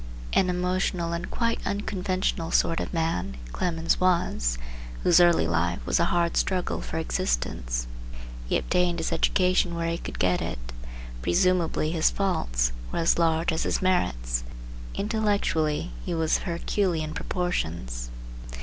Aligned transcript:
An 0.33 0.49
emotional 0.49 1.13
and 1.13 1.29
quite 1.29 1.59
unconventional 1.63 2.49
sort 2.49 2.79
of 2.79 2.91
man, 2.91 3.37
Clemens 3.51 3.99
was, 3.99 4.57
whose 5.03 5.19
early 5.19 5.45
life 5.47 5.77
was 5.85 5.99
a 5.99 6.05
hard 6.05 6.35
struggle 6.37 6.81
for 6.81 6.97
existence. 6.97 7.85
He 8.49 8.57
obtained 8.57 8.97
his 8.97 9.11
education 9.11 9.75
where 9.75 9.91
he 9.91 9.99
could 9.99 10.17
get 10.17 10.41
it. 10.41 10.71
Presumably 11.21 11.91
his 11.91 12.09
faults 12.09 12.71
were 12.91 12.97
as 12.97 13.19
large 13.19 13.51
as 13.53 13.61
his 13.61 13.79
merits. 13.79 14.43
Intellectually 14.95 15.91
he 16.03 16.15
was 16.15 16.37
of 16.37 16.43
Herculean 16.45 17.13
proportions. 17.13 18.09